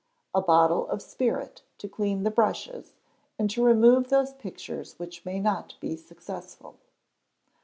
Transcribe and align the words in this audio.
A 0.33 0.41
bottle 0.41 0.87
of 0.89 0.99
spirit 0.99 1.61
to 1.77 1.87
clean 1.87 2.23
the 2.23 2.31
brushes, 2.31 2.95
and 3.37 3.51
to 3.51 3.63
remove 3.63 4.09
those 4.09 4.33
pictures 4.33 4.97
which 4.97 5.23
may 5.25 5.39
not 5.39 5.75
be 5.79 5.95
successful. 5.95 6.77